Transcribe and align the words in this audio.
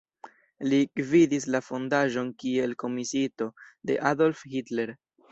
Li 0.69 0.77
gvidis 0.99 1.43
la 1.55 1.59
fondaĵon 1.65 2.31
kiel 2.43 2.73
komisiito 2.83 3.47
de 3.91 3.99
Adolf 4.13 4.41
Hitler. 4.55 4.95